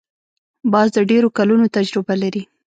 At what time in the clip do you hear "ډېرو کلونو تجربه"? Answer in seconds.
1.09-2.13